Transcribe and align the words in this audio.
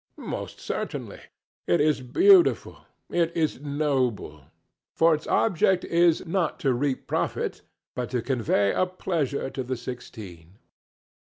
Most 0.17 0.59
certainly. 0.59 1.19
It 1.67 1.79
is 1.79 2.01
beautiful, 2.01 2.85
it 3.11 3.31
is 3.37 3.59
noble; 3.61 4.45
for 4.95 5.13
its 5.13 5.27
object 5.27 5.85
is, 5.85 6.25
not 6.25 6.59
to 6.61 6.73
reap 6.73 7.05
profit, 7.05 7.61
but 7.95 8.09
to 8.09 8.23
convey 8.23 8.71
a 8.73 8.87
pleasure 8.87 9.51
to 9.51 9.61
the 9.61 9.77
sixteen. 9.77 10.57